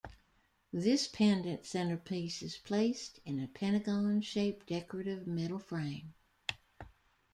This 0.73 1.07
pendent 1.07 1.63
centerpiece 1.63 2.41
is 2.41 2.57
placed 2.57 3.19
in 3.23 3.39
a 3.39 3.47
pentagon 3.47 4.21
shaped 4.21 4.65
decorative 4.65 5.27
metal 5.27 5.59
frame. 5.59 6.15